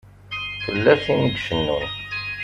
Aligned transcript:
Tella 0.63 0.93
tin 1.03 1.21
i 1.27 1.31
icennun. 1.35 1.85